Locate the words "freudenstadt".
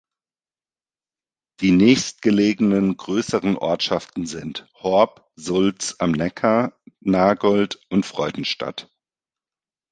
8.03-8.89